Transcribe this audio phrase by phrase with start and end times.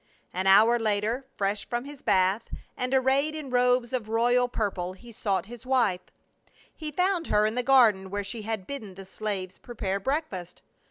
[0.33, 5.11] An hour later, fresh from his bath and arrayed in robes of royal purple, he
[5.11, 6.01] sought his wife.
[6.73, 10.63] He found her in the garden where she had bidden the slaves prepare breakfast.